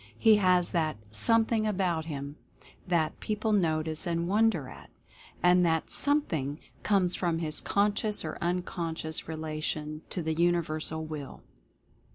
He 0.17 0.37
has 0.37 0.71
that 0.71 0.97
'something 1.11 1.67
about 1.67 2.05
him' 2.05 2.35
that 2.87 3.19
people 3.19 3.51
notice 3.51 4.07
and 4.07 4.27
wonder 4.27 4.67
at. 4.67 4.89
And 5.43 5.63
that 5.63 5.91
'something' 5.91 6.59
comes 6.81 7.13
from 7.13 7.37
his 7.37 7.61
conscious 7.61 8.25
or 8.25 8.39
unconscious 8.41 9.27
relation 9.27 10.01
to 10.09 10.23
the 10.23 10.33
Universal 10.33 11.05
Will." 11.05 11.43